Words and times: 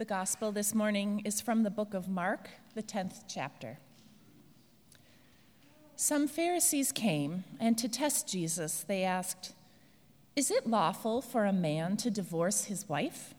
The 0.00 0.06
gospel 0.06 0.50
this 0.50 0.74
morning 0.74 1.20
is 1.26 1.42
from 1.42 1.62
the 1.62 1.70
book 1.70 1.92
of 1.92 2.08
Mark, 2.08 2.48
the 2.74 2.82
10th 2.82 3.24
chapter. 3.28 3.80
Some 5.94 6.26
Pharisees 6.26 6.90
came, 6.90 7.44
and 7.60 7.76
to 7.76 7.86
test 7.86 8.26
Jesus, 8.26 8.80
they 8.80 9.04
asked, 9.04 9.52
Is 10.34 10.50
it 10.50 10.66
lawful 10.66 11.20
for 11.20 11.44
a 11.44 11.52
man 11.52 11.98
to 11.98 12.10
divorce 12.10 12.64
his 12.64 12.88
wife? 12.88 13.34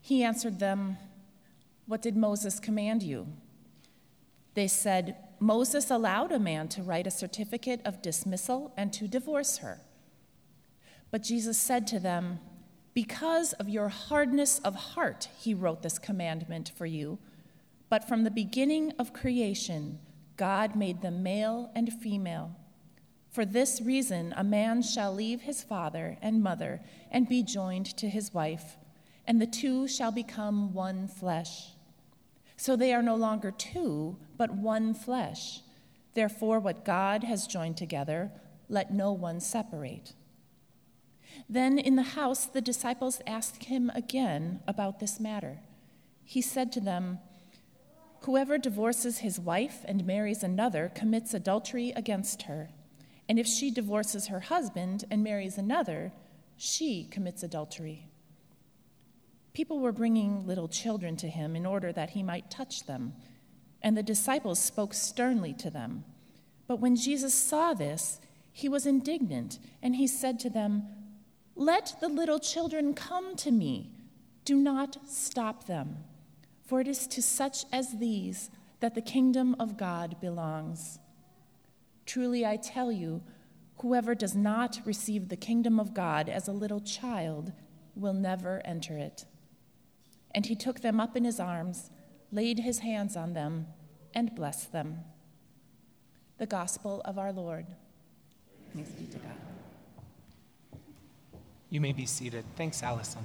He 0.00 0.24
answered 0.24 0.58
them, 0.58 0.98
What 1.86 2.02
did 2.02 2.16
Moses 2.16 2.58
command 2.58 3.04
you? 3.04 3.28
They 4.54 4.66
said, 4.66 5.14
Moses 5.38 5.88
allowed 5.88 6.32
a 6.32 6.40
man 6.40 6.66
to 6.70 6.82
write 6.82 7.06
a 7.06 7.12
certificate 7.12 7.80
of 7.84 8.02
dismissal 8.02 8.72
and 8.76 8.92
to 8.92 9.06
divorce 9.06 9.58
her. 9.58 9.82
But 11.12 11.22
Jesus 11.22 11.58
said 11.58 11.86
to 11.86 12.00
them, 12.00 12.40
Because 12.98 13.52
of 13.52 13.68
your 13.68 13.90
hardness 13.90 14.58
of 14.64 14.74
heart, 14.74 15.28
he 15.38 15.54
wrote 15.54 15.82
this 15.82 16.00
commandment 16.00 16.72
for 16.76 16.84
you. 16.84 17.20
But 17.88 18.08
from 18.08 18.24
the 18.24 18.30
beginning 18.32 18.92
of 18.98 19.12
creation, 19.12 20.00
God 20.36 20.74
made 20.74 21.00
them 21.00 21.22
male 21.22 21.70
and 21.76 21.92
female. 21.92 22.56
For 23.30 23.44
this 23.44 23.80
reason, 23.80 24.34
a 24.36 24.42
man 24.42 24.82
shall 24.82 25.14
leave 25.14 25.42
his 25.42 25.62
father 25.62 26.18
and 26.20 26.42
mother 26.42 26.80
and 27.08 27.28
be 27.28 27.44
joined 27.44 27.86
to 27.98 28.08
his 28.08 28.34
wife, 28.34 28.76
and 29.28 29.40
the 29.40 29.46
two 29.46 29.86
shall 29.86 30.10
become 30.10 30.74
one 30.74 31.06
flesh. 31.06 31.68
So 32.56 32.74
they 32.74 32.92
are 32.92 33.00
no 33.00 33.14
longer 33.14 33.52
two, 33.52 34.16
but 34.36 34.50
one 34.56 34.92
flesh. 34.92 35.60
Therefore, 36.14 36.58
what 36.58 36.84
God 36.84 37.22
has 37.22 37.46
joined 37.46 37.76
together, 37.76 38.32
let 38.68 38.92
no 38.92 39.12
one 39.12 39.38
separate. 39.38 40.14
Then 41.48 41.78
in 41.78 41.96
the 41.96 42.02
house, 42.02 42.44
the 42.44 42.60
disciples 42.60 43.22
asked 43.26 43.64
him 43.64 43.90
again 43.94 44.60
about 44.66 45.00
this 45.00 45.18
matter. 45.18 45.60
He 46.24 46.42
said 46.42 46.70
to 46.72 46.80
them, 46.80 47.20
Whoever 48.22 48.58
divorces 48.58 49.18
his 49.18 49.40
wife 49.40 49.84
and 49.86 50.06
marries 50.06 50.42
another 50.42 50.92
commits 50.94 51.32
adultery 51.32 51.92
against 51.96 52.42
her. 52.42 52.68
And 53.28 53.38
if 53.38 53.46
she 53.46 53.70
divorces 53.70 54.26
her 54.26 54.40
husband 54.40 55.04
and 55.10 55.22
marries 55.22 55.56
another, 55.56 56.12
she 56.56 57.04
commits 57.04 57.42
adultery. 57.42 58.08
People 59.54 59.78
were 59.80 59.92
bringing 59.92 60.46
little 60.46 60.68
children 60.68 61.16
to 61.16 61.28
him 61.28 61.56
in 61.56 61.64
order 61.64 61.92
that 61.92 62.10
he 62.10 62.22
might 62.22 62.50
touch 62.50 62.84
them, 62.86 63.14
and 63.82 63.96
the 63.96 64.02
disciples 64.02 64.58
spoke 64.58 64.92
sternly 64.92 65.54
to 65.54 65.70
them. 65.70 66.04
But 66.66 66.80
when 66.80 66.96
Jesus 66.96 67.34
saw 67.34 67.72
this, 67.72 68.20
he 68.52 68.68
was 68.68 68.86
indignant, 68.86 69.58
and 69.82 69.96
he 69.96 70.06
said 70.06 70.38
to 70.40 70.50
them, 70.50 70.88
let 71.58 71.96
the 72.00 72.08
little 72.08 72.38
children 72.38 72.94
come 72.94 73.34
to 73.34 73.50
me. 73.50 73.90
Do 74.44 74.56
not 74.56 74.96
stop 75.06 75.66
them, 75.66 75.98
for 76.64 76.80
it 76.80 76.86
is 76.86 77.06
to 77.08 77.20
such 77.20 77.64
as 77.72 77.98
these 77.98 78.48
that 78.78 78.94
the 78.94 79.02
kingdom 79.02 79.56
of 79.58 79.76
God 79.76 80.20
belongs. 80.20 81.00
Truly, 82.06 82.46
I 82.46 82.56
tell 82.56 82.92
you, 82.92 83.22
whoever 83.80 84.14
does 84.14 84.36
not 84.36 84.80
receive 84.84 85.28
the 85.28 85.36
kingdom 85.36 85.80
of 85.80 85.94
God 85.94 86.28
as 86.28 86.46
a 86.46 86.52
little 86.52 86.80
child 86.80 87.52
will 87.96 88.14
never 88.14 88.62
enter 88.64 88.96
it. 88.96 89.26
And 90.32 90.46
he 90.46 90.54
took 90.54 90.80
them 90.80 91.00
up 91.00 91.16
in 91.16 91.24
his 91.24 91.40
arms, 91.40 91.90
laid 92.30 92.60
his 92.60 92.78
hands 92.78 93.16
on 93.16 93.32
them, 93.32 93.66
and 94.14 94.34
blessed 94.34 94.70
them. 94.70 95.00
The 96.38 96.46
gospel 96.46 97.02
of 97.04 97.18
our 97.18 97.32
Lord. 97.32 97.66
Thanks 98.72 98.90
be 98.90 99.06
to 99.06 99.18
God. 99.18 99.47
You 101.70 101.82
may 101.82 101.92
be 101.92 102.06
seated. 102.06 102.44
Thanks, 102.56 102.82
Allison. 102.82 103.22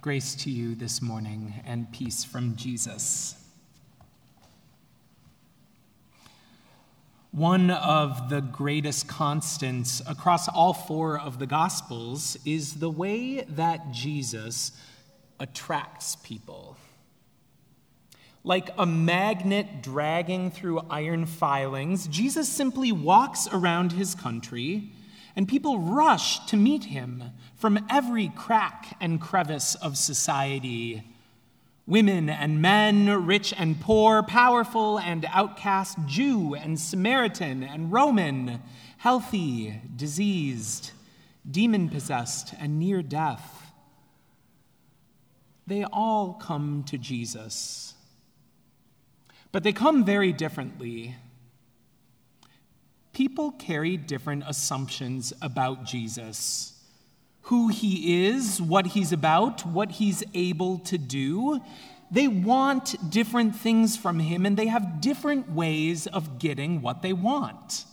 Grace 0.00 0.34
to 0.34 0.50
you 0.50 0.74
this 0.74 1.00
morning 1.00 1.62
and 1.64 1.92
peace 1.92 2.24
from 2.24 2.56
Jesus. 2.56 3.36
One 7.30 7.70
of 7.70 8.28
the 8.28 8.40
greatest 8.40 9.06
constants 9.06 10.02
across 10.08 10.48
all 10.48 10.74
four 10.74 11.20
of 11.20 11.38
the 11.38 11.46
Gospels 11.46 12.36
is 12.44 12.74
the 12.74 12.90
way 12.90 13.42
that 13.42 13.92
Jesus 13.92 14.72
attracts 15.38 16.16
people. 16.16 16.76
Like 18.44 18.70
a 18.76 18.86
magnet 18.86 19.82
dragging 19.82 20.50
through 20.50 20.80
iron 20.90 21.26
filings, 21.26 22.08
Jesus 22.08 22.48
simply 22.48 22.90
walks 22.90 23.46
around 23.52 23.92
his 23.92 24.16
country, 24.16 24.90
and 25.36 25.46
people 25.46 25.78
rush 25.78 26.44
to 26.46 26.56
meet 26.56 26.84
him 26.84 27.22
from 27.54 27.86
every 27.88 28.32
crack 28.34 28.96
and 29.00 29.20
crevice 29.20 29.76
of 29.76 29.96
society. 29.96 31.04
Women 31.86 32.28
and 32.28 32.60
men, 32.60 33.26
rich 33.26 33.54
and 33.56 33.80
poor, 33.80 34.24
powerful 34.24 34.98
and 34.98 35.24
outcast, 35.30 35.98
Jew 36.06 36.54
and 36.54 36.80
Samaritan 36.80 37.62
and 37.62 37.92
Roman, 37.92 38.60
healthy, 38.98 39.80
diseased, 39.94 40.90
demon 41.48 41.88
possessed, 41.88 42.54
and 42.58 42.80
near 42.80 43.02
death. 43.02 43.72
They 45.64 45.84
all 45.84 46.34
come 46.34 46.82
to 46.88 46.98
Jesus 46.98 47.94
but 49.52 49.62
they 49.62 49.72
come 49.72 50.04
very 50.04 50.32
differently. 50.32 51.14
People 53.12 53.52
carry 53.52 53.96
different 53.96 54.44
assumptions 54.46 55.32
about 55.40 55.84
Jesus 55.84 56.72
who 57.42 57.68
he 57.68 58.26
is, 58.26 58.62
what 58.62 58.86
he's 58.86 59.12
about, 59.12 59.66
what 59.66 59.92
he's 59.92 60.22
able 60.32 60.78
to 60.78 60.96
do. 60.96 61.60
They 62.10 62.28
want 62.28 63.10
different 63.10 63.56
things 63.56 63.96
from 63.96 64.20
him, 64.20 64.46
and 64.46 64.56
they 64.56 64.66
have 64.66 65.00
different 65.00 65.50
ways 65.50 66.06
of 66.06 66.38
getting 66.38 66.82
what 66.82 67.02
they 67.02 67.12
want. 67.12 67.84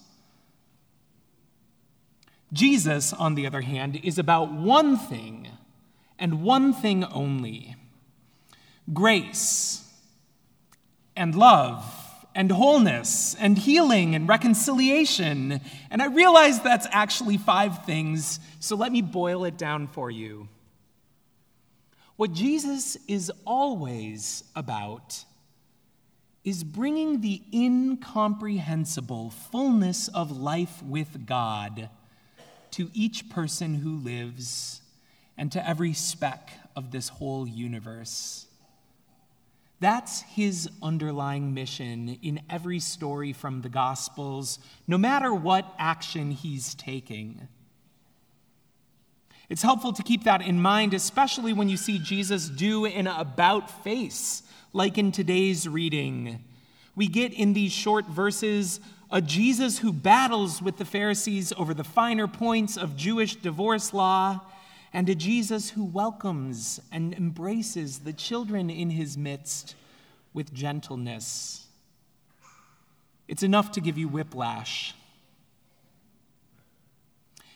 Jesus, 2.53 3.13
on 3.13 3.35
the 3.35 3.47
other 3.47 3.61
hand, 3.61 3.99
is 4.03 4.19
about 4.19 4.51
one 4.51 4.97
thing 4.97 5.47
and 6.17 6.43
one 6.43 6.73
thing 6.73 7.03
only 7.05 7.75
grace 8.91 9.88
and 11.19 11.35
love 11.35 11.85
and 12.33 12.51
wholeness 12.51 13.35
and 13.35 13.57
healing 13.57 14.15
and 14.15 14.27
reconciliation. 14.27 15.59
And 15.91 16.01
I 16.01 16.07
realize 16.07 16.61
that's 16.61 16.87
actually 16.91 17.37
five 17.37 17.85
things, 17.85 18.39
so 18.59 18.75
let 18.75 18.91
me 18.91 19.01
boil 19.01 19.43
it 19.43 19.57
down 19.57 19.87
for 19.87 20.09
you. 20.09 20.47
What 22.15 22.31
Jesus 22.33 22.97
is 23.07 23.31
always 23.45 24.43
about 24.55 25.23
is 26.43 26.63
bringing 26.63 27.19
the 27.21 27.41
incomprehensible 27.53 29.29
fullness 29.29 30.07
of 30.07 30.31
life 30.31 30.81
with 30.81 31.25
God 31.25 31.89
to 32.71 32.89
each 32.93 33.29
person 33.29 33.75
who 33.75 33.97
lives 33.97 34.81
and 35.37 35.51
to 35.51 35.67
every 35.67 35.93
speck 35.93 36.51
of 36.75 36.91
this 36.91 37.09
whole 37.09 37.47
universe. 37.47 38.45
That's 39.79 40.21
his 40.21 40.69
underlying 40.81 41.53
mission 41.53 42.19
in 42.21 42.41
every 42.49 42.79
story 42.79 43.31
from 43.31 43.61
the 43.61 43.69
Gospels, 43.69 44.59
no 44.87 44.97
matter 44.97 45.33
what 45.33 45.73
action 45.79 46.31
he's 46.31 46.75
taking. 46.75 47.47
It's 49.47 49.61
helpful 49.61 49.93
to 49.93 50.03
keep 50.03 50.25
that 50.25 50.41
in 50.41 50.61
mind, 50.61 50.93
especially 50.93 51.53
when 51.53 51.69
you 51.69 51.77
see 51.77 51.97
Jesus 51.97 52.49
do 52.49 52.85
an 52.85 53.07
about 53.07 53.83
face, 53.83 54.43
like 54.73 54.97
in 54.97 55.11
today's 55.11 55.67
reading. 55.67 56.43
We 56.95 57.07
get 57.07 57.33
in 57.33 57.53
these 57.53 57.71
short 57.71 58.05
verses 58.05 58.79
a 59.11 59.21
Jesus 59.21 59.79
who 59.79 59.91
battles 59.91 60.61
with 60.61 60.77
the 60.77 60.85
Pharisees 60.85 61.51
over 61.57 61.73
the 61.73 61.83
finer 61.83 62.27
points 62.27 62.77
of 62.77 62.95
Jewish 62.95 63.37
divorce 63.37 63.93
law 63.93 64.41
and 64.93 65.07
a 65.09 65.15
Jesus 65.15 65.71
who 65.71 65.83
welcomes 65.83 66.79
and 66.91 67.13
embraces 67.13 67.99
the 67.99 68.13
children 68.13 68.69
in 68.69 68.89
his 68.89 69.17
midst 69.17 69.75
with 70.33 70.53
gentleness. 70.53 71.67
It's 73.27 73.43
enough 73.43 73.71
to 73.73 73.81
give 73.81 73.97
you 73.97 74.07
whiplash. 74.07 74.95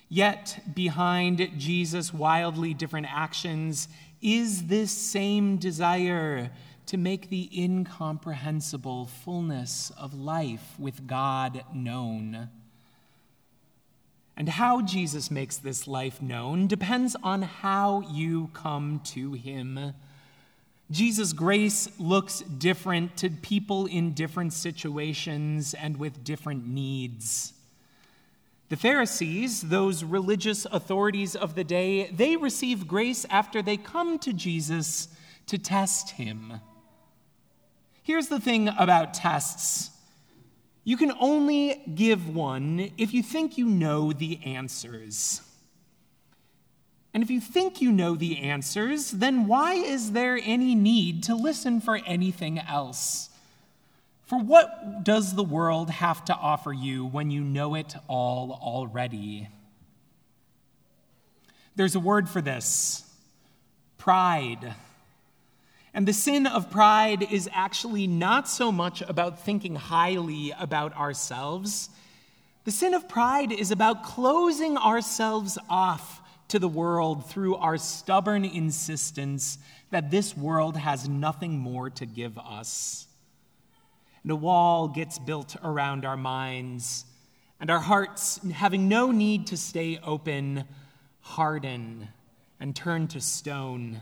Yet, 0.09 0.59
behind 0.75 1.49
Jesus' 1.57 2.13
wildly 2.13 2.75
different 2.75 3.07
actions 3.09 3.87
is 4.21 4.67
this 4.67 4.91
same 4.91 5.57
desire 5.57 6.51
to 6.85 6.97
make 6.97 7.29
the 7.29 7.49
incomprehensible 7.51 9.07
fullness 9.07 9.91
of 9.97 10.13
life 10.13 10.75
with 10.77 11.07
God 11.07 11.63
known. 11.73 12.49
And 14.35 14.49
how 14.49 14.81
Jesus 14.81 15.29
makes 15.29 15.57
this 15.57 15.87
life 15.87 16.21
known 16.21 16.67
depends 16.67 17.15
on 17.23 17.43
how 17.43 18.01
you 18.11 18.49
come 18.53 19.01
to 19.05 19.33
him. 19.33 19.93
Jesus' 20.89 21.33
grace 21.33 21.87
looks 21.99 22.39
different 22.39 23.15
to 23.17 23.29
people 23.29 23.85
in 23.85 24.13
different 24.13 24.53
situations 24.53 25.73
and 25.73 25.97
with 25.97 26.23
different 26.23 26.67
needs. 26.67 27.53
The 28.69 28.77
Pharisees, 28.77 29.61
those 29.61 30.03
religious 30.03 30.65
authorities 30.65 31.35
of 31.35 31.53
the 31.53 31.63
day, 31.63 32.07
they 32.07 32.35
receive 32.35 32.87
grace 32.87 33.25
after 33.29 33.61
they 33.61 33.77
come 33.77 34.17
to 34.19 34.33
Jesus 34.33 35.09
to 35.47 35.57
test 35.57 36.11
him. 36.11 36.53
Here's 38.01 38.27
the 38.27 38.39
thing 38.39 38.69
about 38.69 39.13
tests 39.13 39.91
you 40.83 40.97
can 40.97 41.13
only 41.19 41.81
give 41.95 42.33
one 42.33 42.91
if 42.97 43.13
you 43.13 43.23
think 43.23 43.57
you 43.57 43.65
know 43.65 44.11
the 44.11 44.39
answers. 44.43 45.41
And 47.13 47.21
if 47.21 47.29
you 47.29 47.39
think 47.39 47.79
you 47.79 47.91
know 47.91 48.15
the 48.15 48.39
answers, 48.39 49.11
then 49.11 49.47
why 49.47 49.75
is 49.75 50.13
there 50.13 50.39
any 50.41 50.73
need 50.73 51.23
to 51.23 51.35
listen 51.35 51.79
for 51.79 51.99
anything 52.05 52.57
else? 52.59 53.29
For 54.25 54.39
what 54.39 55.03
does 55.03 55.35
the 55.35 55.43
world 55.43 55.89
have 55.91 56.25
to 56.25 56.33
offer 56.33 56.73
you 56.73 57.05
when 57.05 57.29
you 57.29 57.41
know 57.41 57.75
it 57.75 57.95
all 58.07 58.59
already? 58.61 59.47
There's 61.75 61.95
a 61.95 61.99
word 61.99 62.27
for 62.27 62.41
this 62.41 63.03
pride. 63.97 64.73
And 65.93 66.07
the 66.07 66.13
sin 66.13 66.47
of 66.47 66.71
pride 66.71 67.31
is 67.31 67.49
actually 67.53 68.07
not 68.07 68.47
so 68.47 68.71
much 68.71 69.01
about 69.01 69.39
thinking 69.39 69.75
highly 69.75 70.51
about 70.57 70.95
ourselves. 70.97 71.89
The 72.65 72.71
sin 72.71 72.93
of 72.93 73.07
pride 73.07 73.51
is 73.51 73.71
about 73.71 74.03
closing 74.03 74.77
ourselves 74.77 75.57
off 75.69 76.21
to 76.47 76.59
the 76.59 76.67
world 76.67 77.29
through 77.29 77.55
our 77.55 77.77
stubborn 77.77 78.45
insistence 78.45 79.57
that 79.91 80.09
this 80.09 80.35
world 80.35 80.77
has 80.77 81.07
nothing 81.07 81.59
more 81.59 81.89
to 81.91 82.05
give 82.05 82.37
us. 82.39 83.07
And 84.23 84.31
a 84.31 84.35
wall 84.35 84.87
gets 84.87 85.19
built 85.19 85.55
around 85.63 86.05
our 86.05 86.17
minds, 86.17 87.05
and 87.59 87.69
our 87.69 87.79
hearts, 87.79 88.39
having 88.51 88.87
no 88.87 89.11
need 89.11 89.47
to 89.47 89.57
stay 89.57 89.99
open, 90.03 90.65
harden 91.21 92.07
and 92.59 92.75
turn 92.75 93.07
to 93.09 93.19
stone. 93.19 94.01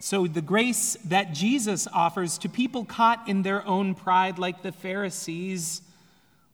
So, 0.00 0.28
the 0.28 0.42
grace 0.42 0.96
that 1.06 1.32
Jesus 1.32 1.88
offers 1.92 2.38
to 2.38 2.48
people 2.48 2.84
caught 2.84 3.28
in 3.28 3.42
their 3.42 3.66
own 3.66 3.96
pride, 3.96 4.38
like 4.38 4.62
the 4.62 4.70
Pharisees, 4.70 5.82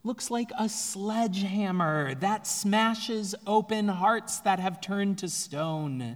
looks 0.03 0.31
like 0.31 0.49
a 0.57 0.67
sledgehammer 0.67 2.15
that 2.15 2.47
smashes 2.47 3.35
open 3.45 3.87
hearts 3.87 4.39
that 4.39 4.59
have 4.59 4.81
turned 4.81 5.19
to 5.19 5.29
stone. 5.29 6.15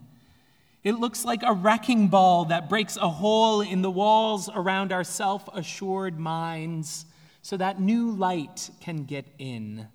It 0.83 0.93
looks 0.93 1.23
like 1.23 1.43
a 1.43 1.53
wrecking 1.53 2.07
ball 2.07 2.45
that 2.45 2.69
breaks 2.69 2.97
a 2.97 3.09
hole 3.09 3.61
in 3.61 3.81
the 3.83 3.91
walls 3.91 4.49
around 4.53 4.91
our 4.91 5.03
self 5.03 5.47
assured 5.53 6.19
minds 6.19 7.05
so 7.41 7.57
that 7.57 7.79
new 7.79 8.11
light 8.11 8.69
can 8.79 9.03
get 9.03 9.27
in. 9.37 9.87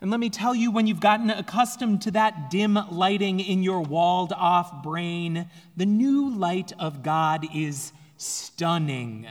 And 0.00 0.10
let 0.12 0.20
me 0.20 0.30
tell 0.30 0.54
you, 0.54 0.70
when 0.70 0.86
you've 0.86 1.00
gotten 1.00 1.28
accustomed 1.28 2.02
to 2.02 2.12
that 2.12 2.50
dim 2.50 2.78
lighting 2.90 3.40
in 3.40 3.64
your 3.64 3.80
walled 3.80 4.32
off 4.32 4.82
brain, 4.82 5.50
the 5.76 5.86
new 5.86 6.30
light 6.30 6.72
of 6.78 7.02
God 7.02 7.46
is 7.52 7.92
stunning. 8.16 9.26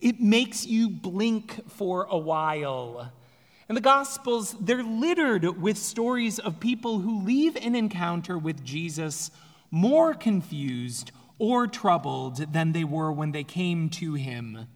It 0.00 0.20
makes 0.20 0.66
you 0.66 0.88
blink 0.88 1.70
for 1.70 2.08
a 2.10 2.18
while. 2.18 3.12
And 3.68 3.76
the 3.76 3.82
Gospels, 3.82 4.56
they're 4.60 4.82
littered 4.82 5.60
with 5.60 5.78
stories 5.78 6.40
of 6.40 6.58
people 6.58 6.98
who 6.98 7.22
leave 7.22 7.54
an 7.54 7.76
encounter 7.76 8.36
with 8.36 8.64
Jesus 8.64 9.30
more 9.70 10.14
confused 10.14 11.12
or 11.38 11.68
troubled 11.68 12.52
than 12.52 12.72
they 12.72 12.82
were 12.82 13.12
when 13.12 13.30
they 13.30 13.44
came 13.44 13.88
to 13.88 14.14
him. 14.14 14.66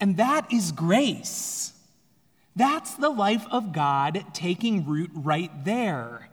And 0.00 0.16
that 0.16 0.50
is 0.50 0.72
grace. 0.72 1.74
That's 2.56 2.94
the 2.94 3.10
life 3.10 3.44
of 3.50 3.72
God 3.72 4.24
taking 4.32 4.86
root 4.86 5.10
right 5.12 5.52
there. 5.64 6.30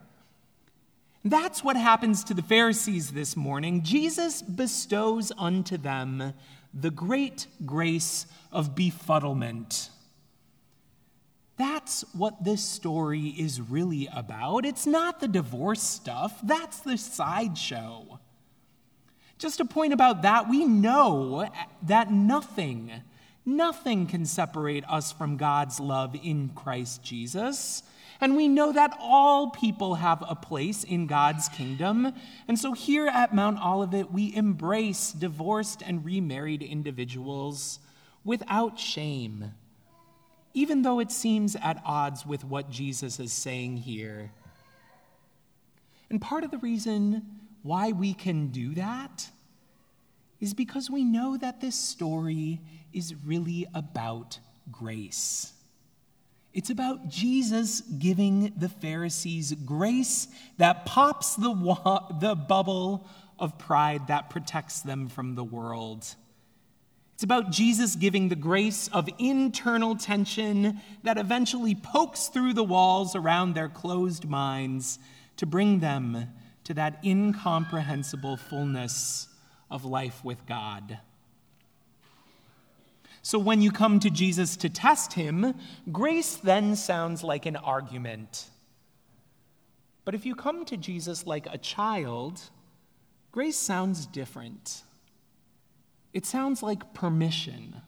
That's 1.26 1.64
what 1.64 1.76
happens 1.76 2.24
to 2.26 2.34
the 2.34 2.42
Pharisees 2.42 3.12
this 3.12 3.36
morning. 3.36 3.84
Jesus 3.84 4.42
bestows 4.42 5.34
unto 5.38 5.78
them 5.78 6.34
the 6.74 6.92
great 6.92 7.48
grace 7.66 8.26
of 8.52 8.74
befuddlement. 8.74 9.90
That's 11.58 12.04
what 12.14 12.44
this 12.44 12.64
story 12.64 13.28
is 13.28 13.62
really 13.62 14.08
about. 14.12 14.66
It's 14.66 14.88
not 14.88 15.20
the 15.20 15.28
divorce 15.28 15.84
stuff, 15.84 16.40
that's 16.42 16.80
the 16.80 16.98
sideshow. 16.98 18.20
Just 19.38 19.60
a 19.60 19.66
point 19.66 19.92
about 19.92 20.22
that, 20.22 20.50
we 20.50 20.66
know 20.66 21.50
that 21.84 22.12
nothing 22.12 22.92
Nothing 23.46 24.08
can 24.08 24.26
separate 24.26 24.86
us 24.88 25.12
from 25.12 25.38
God's 25.38 25.80
love 25.80 26.16
in 26.24 26.50
Christ 26.50 27.04
Jesus. 27.04 27.84
And 28.22 28.38
we 28.38 28.48
know 28.48 28.72
that 28.72 28.96
all 29.02 29.50
people 29.50 29.96
have 29.96 30.24
a 30.26 30.36
place 30.36 30.86
in 30.86 31.08
God's 31.08 31.50
kingdom. 31.50 32.14
And 32.48 32.58
so 32.58 32.72
here 32.72 33.08
at 33.08 33.36
Mount 33.36 33.60
Olivet, 33.64 34.14
we 34.14 34.34
embrace 34.34 35.12
divorced 35.12 35.82
and 35.86 36.06
remarried 36.06 36.64
individuals 36.64 37.80
without 38.24 38.80
shame, 38.80 39.52
even 40.54 40.84
though 40.84 41.00
it 41.00 41.12
seems 41.12 41.58
at 41.58 41.82
odds 41.86 42.26
with 42.26 42.46
what 42.46 42.70
Jesus 42.70 43.20
is 43.20 43.34
saying 43.34 43.78
here. 43.78 44.32
And 46.10 46.22
part 46.22 46.46
of 46.46 46.52
the 46.52 46.60
reason 46.60 47.26
why 47.64 47.92
we 47.92 48.14
can 48.14 48.48
do 48.48 48.74
that 48.76 49.30
is 50.44 50.54
because 50.54 50.92
we 50.92 51.06
know 51.06 51.38
that 51.38 51.62
this 51.62 51.74
story 51.74 52.60
is 52.92 53.16
really 53.26 53.66
about 53.74 54.38
grace. 54.70 55.54
It's 56.54 56.70
about 56.70 57.08
Jesus 57.08 57.80
giving 57.80 58.52
the 58.58 58.68
Pharisees 58.68 59.54
grace 59.54 60.28
that 60.58 60.86
pops 60.86 61.38
the, 61.38 61.50
wa- 61.50 62.12
the 62.20 62.36
bubble 62.36 63.08
of 63.40 63.58
pride 63.58 64.08
that 64.08 64.30
protects 64.30 64.82
them 64.82 65.08
from 65.08 65.36
the 65.36 65.46
world. 65.46 66.06
It's 67.14 67.24
about 67.24 67.52
Jesus 67.52 67.96
giving 67.96 68.28
the 68.28 68.36
grace 68.36 68.90
of 68.90 69.08
internal 69.20 69.96
tension 69.96 70.82
that 71.04 71.18
eventually 71.18 71.74
pokes 71.74 72.28
through 72.28 72.52
the 72.52 72.66
walls 72.66 73.16
around 73.16 73.54
their 73.54 73.70
closed 73.70 74.28
minds 74.28 75.00
to 75.38 75.46
bring 75.46 75.80
them 75.80 76.28
to 76.66 76.74
that 76.74 77.00
incomprehensible 77.02 78.36
fullness 78.36 79.30
of 79.74 79.84
life 79.84 80.24
with 80.24 80.46
God. 80.46 81.00
So 83.24 83.40
when 83.40 83.62
you 83.62 83.72
come 83.72 84.00
to 84.02 84.10
Jesus 84.10 84.56
to 84.58 84.70
test 84.70 85.14
him, 85.14 85.56
grace 85.92 86.36
then 86.36 86.76
sounds 86.76 87.24
like 87.24 87.46
an 87.46 87.56
argument. 87.56 88.46
But 90.06 90.14
if 90.14 90.26
you 90.26 90.36
come 90.36 90.66
to 90.66 90.78
Jesus 90.78 91.26
like 91.26 91.48
a 91.52 91.58
child, 91.58 92.42
grace 93.32 93.58
sounds 93.58 94.06
different. 94.06 94.84
It 96.14 96.26
sounds 96.26 96.62
like 96.62 96.94
permission. 96.94 97.82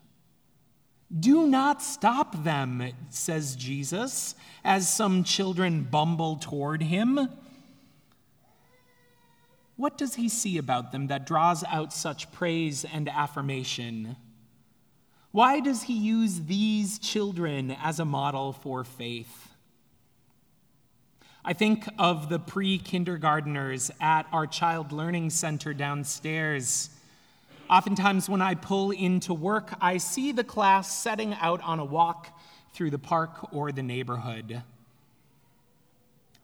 Do 1.18 1.46
not 1.46 1.84
stop 1.84 2.44
them, 2.44 2.84
says 3.10 3.56
Jesus, 3.56 4.36
as 4.64 4.92
some 4.92 5.24
children 5.24 5.84
bumble 5.84 6.38
toward 6.38 6.82
him. 6.82 7.30
What 9.78 9.98
does 9.98 10.16
he 10.16 10.30
see 10.30 10.58
about 10.58 10.92
them 10.92 11.08
that 11.08 11.26
draws 11.26 11.64
out 11.66 11.92
such 11.92 12.32
praise 12.32 12.86
and 12.86 13.10
affirmation? 13.10 14.16
Why 15.32 15.60
does 15.60 15.84
he 15.84 15.94
use 15.94 16.46
these 16.46 16.98
children 16.98 17.72
as 17.84 18.00
a 18.00 18.06
model 18.06 18.54
for 18.54 18.86
faith? 18.86 19.50
I 21.44 21.54
think 21.54 21.88
of 22.00 22.30
the 22.30 22.40
pre 22.40 22.80
kindergarteners 22.80 23.92
at 24.00 24.26
our 24.32 24.48
child 24.48 24.94
learning 24.94 25.32
center 25.32 25.74
downstairs. 25.74 26.90
Oftentimes, 27.70 28.30
when 28.30 28.42
I 28.42 28.56
pull 28.56 28.92
into 28.92 29.34
work, 29.34 29.74
I 29.82 29.98
see 29.98 30.32
the 30.32 30.44
class 30.44 30.96
setting 30.96 31.34
out 31.34 31.62
on 31.62 31.80
a 31.80 31.86
walk 31.86 32.30
through 32.74 32.92
the 32.92 33.00
park 33.00 33.54
or 33.54 33.72
the 33.72 33.84
neighborhood. 33.84 34.64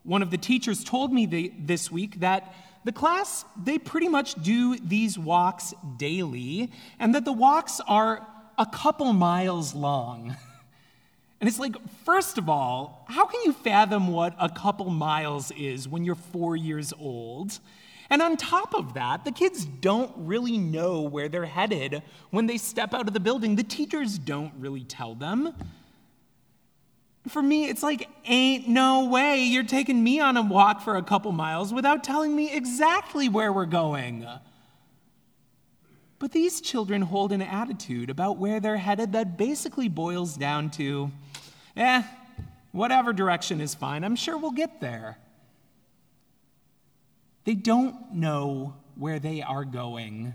One 0.03 0.21
of 0.21 0.31
the 0.31 0.37
teachers 0.37 0.83
told 0.83 1.13
me 1.13 1.25
the, 1.25 1.53
this 1.57 1.91
week 1.91 2.19
that 2.19 2.53
the 2.83 2.91
class, 2.91 3.45
they 3.61 3.77
pretty 3.77 4.07
much 4.07 4.35
do 4.41 4.77
these 4.77 5.17
walks 5.17 5.73
daily, 5.97 6.71
and 6.99 7.13
that 7.15 7.25
the 7.25 7.33
walks 7.33 7.79
are 7.87 8.25
a 8.57 8.65
couple 8.65 9.13
miles 9.13 9.73
long. 9.73 10.35
And 11.39 11.47
it's 11.47 11.57
like, 11.57 11.75
first 12.05 12.37
of 12.37 12.49
all, 12.49 13.03
how 13.09 13.25
can 13.25 13.41
you 13.43 13.51
fathom 13.51 14.09
what 14.09 14.35
a 14.39 14.47
couple 14.47 14.87
miles 14.91 15.49
is 15.57 15.87
when 15.87 16.03
you're 16.03 16.13
four 16.13 16.55
years 16.55 16.93
old? 16.99 17.59
And 18.11 18.21
on 18.21 18.37
top 18.37 18.75
of 18.75 18.93
that, 18.93 19.25
the 19.25 19.31
kids 19.31 19.65
don't 19.65 20.11
really 20.17 20.59
know 20.59 21.01
where 21.01 21.29
they're 21.29 21.45
headed 21.45 22.03
when 22.29 22.45
they 22.45 22.57
step 22.57 22.93
out 22.93 23.07
of 23.07 23.15
the 23.15 23.19
building. 23.19 23.55
The 23.55 23.63
teachers 23.63 24.19
don't 24.19 24.53
really 24.59 24.83
tell 24.83 25.15
them. 25.15 25.55
For 27.27 27.41
me, 27.41 27.69
it's 27.69 27.83
like, 27.83 28.09
ain't 28.25 28.67
no 28.67 29.05
way 29.05 29.43
you're 29.43 29.63
taking 29.63 30.03
me 30.03 30.19
on 30.19 30.37
a 30.37 30.41
walk 30.41 30.81
for 30.81 30.97
a 30.97 31.03
couple 31.03 31.31
miles 31.31 31.71
without 31.71 32.03
telling 32.03 32.35
me 32.35 32.51
exactly 32.51 33.29
where 33.29 33.53
we're 33.53 33.65
going. 33.67 34.27
But 36.17 36.31
these 36.31 36.61
children 36.61 37.03
hold 37.03 37.31
an 37.31 37.41
attitude 37.41 38.09
about 38.09 38.37
where 38.37 38.59
they're 38.59 38.77
headed 38.77 39.13
that 39.13 39.37
basically 39.37 39.87
boils 39.87 40.35
down 40.35 40.71
to, 40.71 41.11
eh, 41.75 42.03
whatever 42.71 43.13
direction 43.13 43.61
is 43.61 43.75
fine, 43.75 44.03
I'm 44.03 44.15
sure 44.15 44.37
we'll 44.37 44.51
get 44.51 44.81
there. 44.81 45.17
They 47.43 47.55
don't 47.55 48.13
know 48.13 48.75
where 48.95 49.19
they 49.19 49.41
are 49.41 49.65
going, 49.65 50.33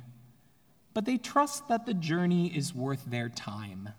but 0.95 1.05
they 1.05 1.19
trust 1.19 1.69
that 1.69 1.87
the 1.87 1.95
journey 1.95 2.49
is 2.49 2.75
worth 2.75 3.05
their 3.07 3.29
time. 3.29 3.91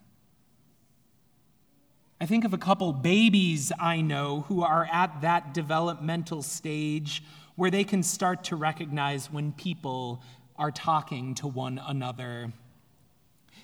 I 2.20 2.26
think 2.26 2.46
of 2.46 2.54
a 2.54 2.58
couple 2.58 2.94
babies 2.94 3.72
I 3.80 4.02
know 4.02 4.42
who 4.48 4.64
are 4.64 4.90
at 4.92 5.22
that 5.22 5.54
developmental 5.54 6.42
stage 6.42 7.24
where 7.56 7.70
they 7.70 7.84
can 7.84 8.02
start 8.02 8.46
to 8.46 8.56
recognize 8.56 9.32
when 9.32 9.52
people 9.52 10.24
are 10.58 10.72
talking 10.72 11.36
to 11.36 11.48
one 11.48 11.80
another. 11.86 12.52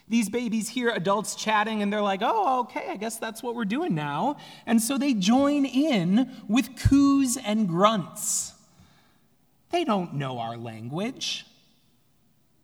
These 0.08 0.30
babies 0.30 0.70
hear 0.70 0.90
adults 0.90 1.34
chatting 1.34 1.82
and 1.82 1.92
they're 1.92 2.02
like, 2.02 2.20
oh, 2.22 2.62
okay, 2.62 2.90
I 2.90 2.98
guess 2.98 3.18
that's 3.18 3.42
what 3.42 3.56
we're 3.56 3.66
doing 3.66 3.96
now. 3.96 4.38
And 4.68 4.80
so 4.80 5.00
they 5.00 5.16
join 5.16 5.66
in 5.66 6.30
with 6.48 6.76
coos 6.76 7.38
and 7.38 7.68
grunts. 7.68 8.54
They 9.72 9.84
don't 9.84 10.14
know 10.14 10.38
our 10.38 10.58
language, 10.58 11.48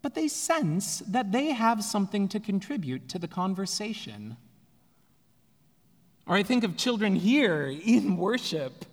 but 0.03 0.13
they 0.13 0.27
sense 0.27 1.00
that 1.00 1.31
they 1.31 1.51
have 1.51 1.84
something 1.84 2.27
to 2.27 2.39
contribute 2.39 3.10
to 3.10 3.17
the 3.17 3.27
conversation. 3.27 4.38
Or 6.29 6.36
I 6.36 6.43
think 6.43 6.63
of 6.63 6.77
children 6.77 7.15
here 7.15 7.65
in 7.65 8.15
worship 8.15 8.86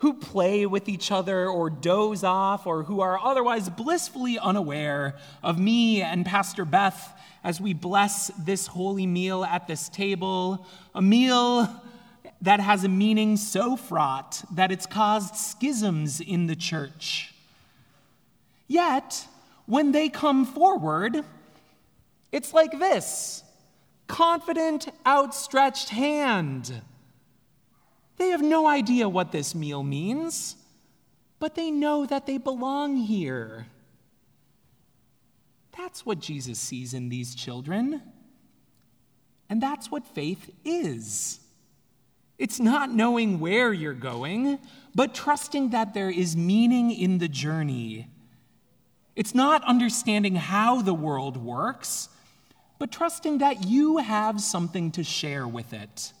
who 0.00 0.12
play 0.12 0.66
with 0.66 0.86
each 0.86 1.10
other 1.10 1.48
or 1.48 1.70
doze 1.70 2.22
off 2.22 2.66
or 2.66 2.82
who 2.82 3.00
are 3.00 3.18
otherwise 3.18 3.70
blissfully 3.70 4.38
unaware 4.38 5.16
of 5.42 5.58
me 5.58 6.02
and 6.02 6.26
Pastor 6.26 6.66
Beth 6.66 7.18
as 7.42 7.58
we 7.58 7.72
bless 7.72 8.26
this 8.38 8.66
holy 8.66 9.06
meal 9.06 9.46
at 9.46 9.66
this 9.66 9.88
table, 9.88 10.66
a 10.94 11.00
meal 11.00 11.70
that 12.42 12.60
has 12.60 12.84
a 12.84 12.88
meaning 12.90 13.38
so 13.38 13.76
fraught 13.76 14.44
that 14.50 14.70
it's 14.70 14.84
caused 14.84 15.36
schisms 15.36 16.20
in 16.20 16.48
the 16.48 16.56
church. 16.56 17.32
Yet, 18.68 19.26
when 19.64 19.92
they 19.92 20.10
come 20.10 20.44
forward, 20.44 21.24
it's 22.30 22.52
like 22.52 22.78
this 22.78 23.42
confident, 24.06 24.88
outstretched 25.06 25.90
hand. 25.90 26.82
They 28.16 28.28
have 28.28 28.42
no 28.42 28.66
idea 28.66 29.08
what 29.08 29.32
this 29.32 29.54
meal 29.54 29.82
means, 29.82 30.56
but 31.38 31.54
they 31.54 31.70
know 31.70 32.06
that 32.06 32.26
they 32.26 32.38
belong 32.38 32.96
here. 32.96 33.66
That's 35.76 36.06
what 36.06 36.20
Jesus 36.20 36.58
sees 36.58 36.94
in 36.94 37.08
these 37.08 37.34
children. 37.34 38.02
And 39.50 39.62
that's 39.62 39.90
what 39.90 40.06
faith 40.06 40.50
is. 40.64 41.40
It's 42.38 42.58
not 42.58 42.90
knowing 42.90 43.40
where 43.40 43.72
you're 43.72 43.92
going, 43.92 44.58
but 44.94 45.14
trusting 45.14 45.70
that 45.70 45.94
there 45.94 46.10
is 46.10 46.36
meaning 46.36 46.90
in 46.90 47.18
the 47.18 47.28
journey. 47.28 48.08
It's 49.16 49.34
not 49.34 49.62
understanding 49.64 50.34
how 50.34 50.82
the 50.82 50.94
world 50.94 51.36
works, 51.36 52.08
but 52.78 52.90
trusting 52.90 53.38
that 53.38 53.64
you 53.64 53.98
have 53.98 54.40
something 54.40 54.90
to 54.92 55.04
share 55.04 55.46
with 55.46 55.72
it. 55.72 56.12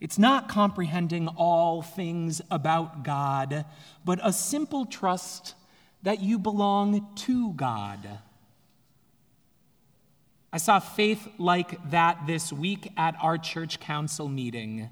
It's 0.00 0.18
not 0.18 0.48
comprehending 0.48 1.28
all 1.28 1.80
things 1.80 2.42
about 2.50 3.04
God, 3.04 3.64
but 4.04 4.18
a 4.22 4.32
simple 4.32 4.84
trust 4.84 5.54
that 6.02 6.20
you 6.20 6.38
belong 6.38 7.06
to 7.14 7.52
God. 7.52 8.18
I 10.52 10.58
saw 10.58 10.80
faith 10.80 11.28
like 11.38 11.90
that 11.90 12.26
this 12.26 12.52
week 12.52 12.92
at 12.96 13.14
our 13.22 13.38
church 13.38 13.80
council 13.80 14.28
meeting. 14.28 14.90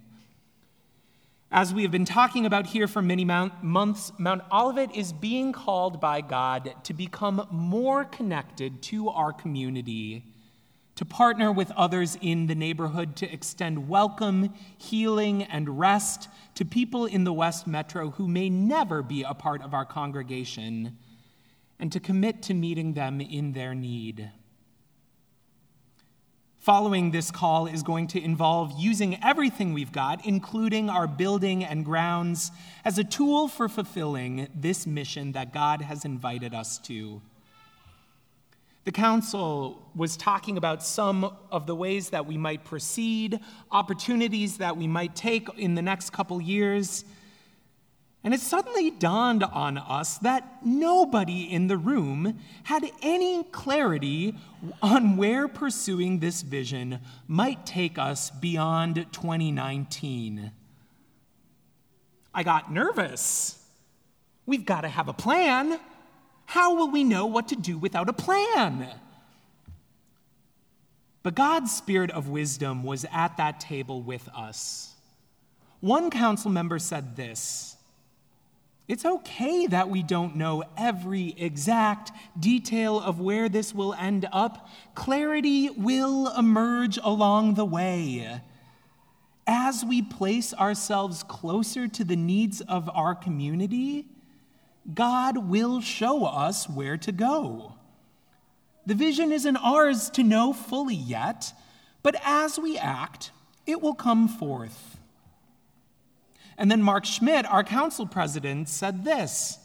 As 1.52 1.74
we 1.74 1.82
have 1.82 1.90
been 1.90 2.04
talking 2.04 2.46
about 2.46 2.68
here 2.68 2.86
for 2.86 3.02
many 3.02 3.24
months, 3.24 4.12
Mount 4.18 4.42
Olivet 4.52 4.94
is 4.94 5.12
being 5.12 5.50
called 5.52 6.00
by 6.00 6.20
God 6.20 6.76
to 6.84 6.94
become 6.94 7.44
more 7.50 8.04
connected 8.04 8.80
to 8.82 9.08
our 9.08 9.32
community 9.32 10.24
to 10.94 11.04
partner 11.04 11.50
with 11.50 11.72
others 11.72 12.16
in 12.20 12.46
the 12.46 12.54
neighborhood 12.54 13.16
to 13.16 13.32
extend 13.32 13.88
welcome, 13.88 14.54
healing, 14.78 15.42
and 15.44 15.76
rest 15.76 16.28
to 16.54 16.64
people 16.64 17.06
in 17.06 17.24
the 17.24 17.32
West 17.32 17.66
Metro 17.66 18.10
who 18.10 18.28
may 18.28 18.48
never 18.48 19.02
be 19.02 19.24
a 19.24 19.34
part 19.34 19.60
of 19.62 19.74
our 19.74 19.86
congregation, 19.86 20.98
and 21.80 21.90
to 21.90 21.98
commit 21.98 22.42
to 22.42 22.54
meeting 22.54 22.92
them 22.92 23.20
in 23.20 23.54
their 23.54 23.74
need. 23.74 24.30
Following 26.60 27.10
this 27.10 27.30
call 27.30 27.66
is 27.66 27.82
going 27.82 28.06
to 28.08 28.22
involve 28.22 28.78
using 28.78 29.18
everything 29.24 29.72
we've 29.72 29.92
got, 29.92 30.26
including 30.26 30.90
our 30.90 31.06
building 31.06 31.64
and 31.64 31.86
grounds, 31.86 32.50
as 32.84 32.98
a 32.98 33.04
tool 33.04 33.48
for 33.48 33.66
fulfilling 33.66 34.46
this 34.54 34.86
mission 34.86 35.32
that 35.32 35.54
God 35.54 35.80
has 35.80 36.04
invited 36.04 36.52
us 36.52 36.76
to. 36.80 37.22
The 38.84 38.92
council 38.92 39.90
was 39.94 40.18
talking 40.18 40.58
about 40.58 40.82
some 40.82 41.34
of 41.50 41.66
the 41.66 41.74
ways 41.74 42.10
that 42.10 42.26
we 42.26 42.36
might 42.36 42.62
proceed, 42.62 43.40
opportunities 43.70 44.58
that 44.58 44.76
we 44.76 44.86
might 44.86 45.16
take 45.16 45.48
in 45.56 45.76
the 45.76 45.82
next 45.82 46.10
couple 46.10 46.42
years. 46.42 47.06
And 48.22 48.34
it 48.34 48.40
suddenly 48.40 48.90
dawned 48.90 49.42
on 49.42 49.78
us 49.78 50.18
that 50.18 50.64
nobody 50.64 51.50
in 51.50 51.68
the 51.68 51.78
room 51.78 52.38
had 52.64 52.84
any 53.02 53.44
clarity 53.44 54.34
on 54.82 55.16
where 55.16 55.48
pursuing 55.48 56.18
this 56.18 56.42
vision 56.42 56.98
might 57.26 57.64
take 57.64 57.98
us 57.98 58.30
beyond 58.30 59.06
2019. 59.12 60.52
I 62.34 62.42
got 62.42 62.70
nervous. 62.70 63.58
We've 64.44 64.66
got 64.66 64.82
to 64.82 64.88
have 64.88 65.08
a 65.08 65.14
plan. 65.14 65.80
How 66.44 66.74
will 66.74 66.90
we 66.90 67.04
know 67.04 67.24
what 67.24 67.48
to 67.48 67.56
do 67.56 67.78
without 67.78 68.10
a 68.10 68.12
plan? 68.12 68.86
But 71.22 71.34
God's 71.34 71.72
spirit 71.72 72.10
of 72.10 72.28
wisdom 72.28 72.82
was 72.82 73.06
at 73.10 73.38
that 73.38 73.60
table 73.60 74.02
with 74.02 74.28
us. 74.36 74.94
One 75.80 76.10
council 76.10 76.50
member 76.50 76.78
said 76.78 77.16
this 77.16 77.76
It's 78.90 79.04
okay 79.04 79.68
that 79.68 79.88
we 79.88 80.02
don't 80.02 80.34
know 80.34 80.64
every 80.76 81.36
exact 81.38 82.10
detail 82.36 82.98
of 82.98 83.20
where 83.20 83.48
this 83.48 83.72
will 83.72 83.94
end 83.94 84.26
up. 84.32 84.68
Clarity 84.96 85.70
will 85.70 86.26
emerge 86.36 86.98
along 87.00 87.54
the 87.54 87.64
way. 87.64 88.40
As 89.46 89.84
we 89.84 90.02
place 90.02 90.52
ourselves 90.52 91.22
closer 91.22 91.86
to 91.86 92.02
the 92.02 92.16
needs 92.16 92.62
of 92.62 92.90
our 92.92 93.14
community, 93.14 94.06
God 94.92 95.38
will 95.38 95.80
show 95.80 96.24
us 96.24 96.68
where 96.68 96.96
to 96.96 97.12
go. 97.12 97.74
The 98.86 98.96
vision 98.96 99.30
isn't 99.30 99.56
ours 99.58 100.10
to 100.10 100.24
know 100.24 100.52
fully 100.52 100.96
yet, 100.96 101.52
but 102.02 102.16
as 102.24 102.58
we 102.58 102.76
act, 102.76 103.30
it 103.66 103.80
will 103.80 103.94
come 103.94 104.26
forth. 104.26 104.99
And 106.60 106.70
then 106.70 106.82
Mark 106.82 107.06
Schmidt, 107.06 107.50
our 107.50 107.64
council 107.64 108.06
president, 108.06 108.68
said 108.68 109.02
this. 109.02 109.58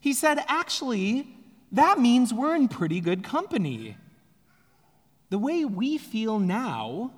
He 0.00 0.14
said, 0.14 0.42
Actually, 0.48 1.28
that 1.72 2.00
means 2.00 2.32
we're 2.32 2.54
in 2.54 2.68
pretty 2.68 3.00
good 3.00 3.22
company. 3.22 3.98
The 5.28 5.38
way 5.38 5.66
we 5.66 5.98
feel 5.98 6.38
now 6.38 7.12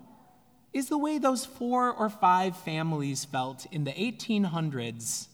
is 0.73 0.89
the 0.89 0.99
way 0.99 1.19
those 1.19 1.47
four 1.47 1.93
or 1.93 2.09
five 2.09 2.57
families 2.57 3.25
felt 3.25 3.67
in 3.71 3.85
the 3.85 3.93
1800s 3.93 5.29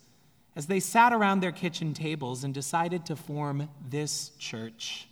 as 0.55 0.67
they 0.67 0.81
sat 0.81 1.15
around 1.15 1.41
their 1.41 1.53
kitchen 1.53 1.95
tables 1.95 2.45
and 2.45 2.53
decided 2.53 3.07
to 3.07 3.17
form 3.17 3.67
this 3.89 4.33
church. 4.39 5.09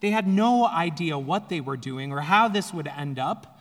They 0.00 0.10
had 0.10 0.28
no 0.28 0.66
idea 0.66 1.18
what 1.18 1.48
they 1.48 1.62
were 1.62 1.78
doing 1.78 2.12
or 2.12 2.20
how 2.20 2.48
this 2.48 2.74
would 2.74 2.88
end 2.88 3.18
up. 3.18 3.58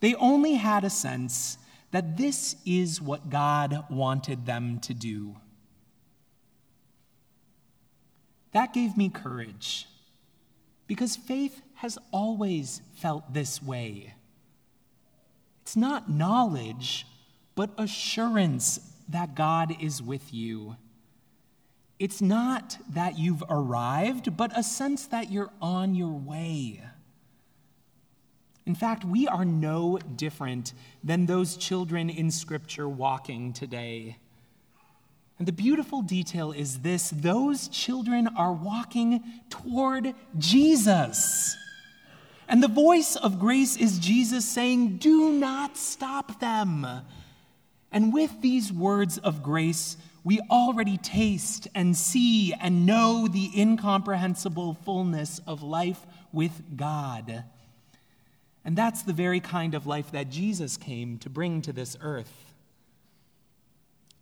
They 0.00 0.14
only 0.16 0.54
had 0.54 0.84
a 0.84 0.90
sense 0.90 1.56
that 1.92 2.16
this 2.16 2.56
is 2.66 3.00
what 3.00 3.30
God 3.30 3.84
wanted 3.88 4.44
them 4.44 4.80
to 4.80 4.92
do. 4.92 5.36
That 8.52 8.74
gave 8.74 8.96
me 8.96 9.08
courage 9.08 9.86
because 10.86 11.16
faith 11.16 11.62
has 11.76 11.98
always 12.10 12.82
felt 12.94 13.32
this 13.32 13.62
way. 13.62 14.14
It's 15.62 15.76
not 15.76 16.10
knowledge, 16.10 17.06
but 17.54 17.70
assurance 17.78 18.80
that 19.08 19.34
God 19.34 19.74
is 19.80 20.02
with 20.02 20.34
you. 20.34 20.76
It's 21.98 22.20
not 22.20 22.78
that 22.90 23.18
you've 23.18 23.44
arrived, 23.48 24.36
but 24.36 24.56
a 24.58 24.62
sense 24.62 25.06
that 25.06 25.30
you're 25.30 25.52
on 25.60 25.94
your 25.94 26.12
way. 26.12 26.82
In 28.64 28.74
fact, 28.74 29.04
we 29.04 29.26
are 29.26 29.44
no 29.44 29.98
different 29.98 30.72
than 31.02 31.26
those 31.26 31.56
children 31.56 32.08
in 32.08 32.30
Scripture 32.30 32.88
walking 32.88 33.52
today. 33.52 34.18
And 35.38 35.48
the 35.48 35.52
beautiful 35.52 36.02
detail 36.02 36.52
is 36.52 36.80
this 36.80 37.10
those 37.10 37.66
children 37.68 38.28
are 38.28 38.52
walking 38.52 39.24
toward 39.50 40.14
Jesus. 40.38 41.56
And 42.48 42.62
the 42.62 42.68
voice 42.68 43.16
of 43.16 43.40
grace 43.40 43.76
is 43.76 43.98
Jesus 43.98 44.46
saying, 44.46 44.98
Do 44.98 45.32
not 45.32 45.76
stop 45.76 46.38
them. 46.38 46.86
And 47.90 48.12
with 48.12 48.40
these 48.40 48.72
words 48.72 49.18
of 49.18 49.42
grace, 49.42 49.96
we 50.22 50.40
already 50.50 50.96
taste 50.98 51.66
and 51.74 51.96
see 51.96 52.54
and 52.54 52.86
know 52.86 53.26
the 53.26 53.50
incomprehensible 53.56 54.74
fullness 54.84 55.40
of 55.46 55.62
life 55.62 56.06
with 56.32 56.76
God. 56.76 57.44
And 58.64 58.76
that's 58.76 59.02
the 59.02 59.12
very 59.12 59.40
kind 59.40 59.74
of 59.74 59.86
life 59.86 60.12
that 60.12 60.30
Jesus 60.30 60.76
came 60.76 61.18
to 61.18 61.30
bring 61.30 61.62
to 61.62 61.72
this 61.72 61.96
earth. 62.00 62.54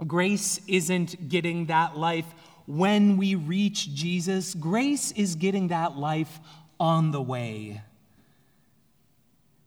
Grace 0.06 0.60
isn't 0.66 1.28
getting 1.28 1.66
that 1.66 1.98
life 1.98 2.26
when 2.66 3.16
we 3.16 3.34
reach 3.34 3.92
Jesus, 3.94 4.54
grace 4.54 5.10
is 5.12 5.34
getting 5.34 5.68
that 5.68 5.96
life 5.96 6.38
on 6.78 7.10
the 7.10 7.20
way. 7.20 7.82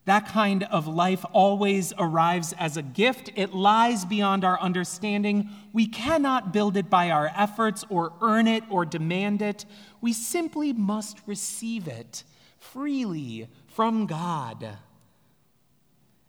That 0.06 0.26
kind 0.28 0.64
of 0.64 0.86
life 0.86 1.24
always 1.32 1.92
arrives 1.98 2.54
as 2.58 2.76
a 2.76 2.82
gift. 2.82 3.30
It 3.36 3.54
lies 3.54 4.04
beyond 4.04 4.44
our 4.44 4.60
understanding. 4.60 5.50
We 5.72 5.86
cannot 5.86 6.52
build 6.52 6.76
it 6.76 6.90
by 6.90 7.10
our 7.10 7.30
efforts 7.36 7.84
or 7.88 8.12
earn 8.22 8.46
it 8.46 8.64
or 8.70 8.84
demand 8.84 9.40
it. 9.40 9.64
We 10.00 10.12
simply 10.12 10.72
must 10.72 11.18
receive 11.26 11.88
it 11.88 12.24
freely 12.72 13.48
from 13.68 14.06
God. 14.06 14.76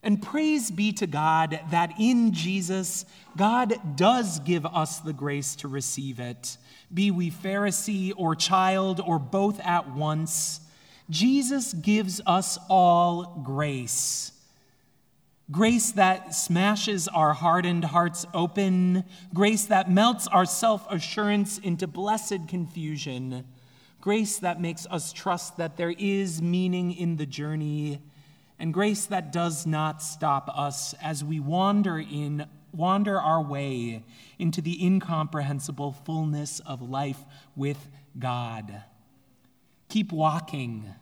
And 0.04 0.22
praise 0.22 0.70
be 0.70 0.92
to 0.94 1.08
God 1.08 1.60
that 1.72 1.94
in 2.00 2.32
Jesus, 2.32 3.06
God 3.36 3.74
does 3.96 4.40
give 4.42 4.66
us 4.66 5.00
the 5.00 5.14
grace 5.14 5.56
to 5.58 5.68
receive 5.68 6.20
it, 6.20 6.58
be 6.94 7.10
we 7.10 7.32
Pharisee 7.32 8.14
or 8.16 8.36
child 8.36 9.02
or 9.04 9.18
both 9.18 9.60
at 9.62 9.96
once. 9.96 10.60
Jesus 11.10 11.74
gives 11.74 12.22
us 12.26 12.60
all 12.70 13.42
grace. 13.44 14.32
Grace 15.52 15.92
that 15.92 16.36
smashes 16.36 17.08
our 17.08 17.34
hardened 17.34 17.86
hearts 17.86 18.26
open, 18.34 19.04
grace 19.34 19.66
that 19.66 19.92
melts 19.92 20.28
our 20.28 20.46
self 20.46 20.86
assurance 20.92 21.60
into 21.60 21.86
blessed 21.88 22.48
confusion, 22.48 23.46
grace 24.06 24.38
that 24.38 24.62
makes 24.62 24.86
us 24.92 25.12
trust 25.12 25.58
that 25.58 25.78
there 25.78 25.96
is 25.98 26.40
meaning 26.40 26.94
in 26.94 27.16
the 27.16 27.26
journey, 27.26 28.00
and 28.60 28.72
grace 28.72 29.08
that 29.08 29.32
does 29.32 29.66
not 29.66 30.00
stop 30.00 30.48
us 30.56 30.94
as 31.02 31.24
we 31.24 31.40
wander 31.40 31.98
in 31.98 32.46
wander 32.72 33.20
our 33.20 33.42
way 33.42 34.04
into 34.38 34.62
the 34.62 34.86
incomprehensible 34.86 35.92
fullness 36.06 36.60
of 36.68 36.88
life 36.88 37.24
with 37.56 37.90
God. 38.20 38.84
Keep 39.90 40.12
walking. 40.12 40.94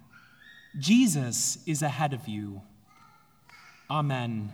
Jesus 0.79 1.57
is 1.65 1.81
ahead 1.81 2.13
of 2.13 2.29
you. 2.29 2.61
Amen. 3.89 4.53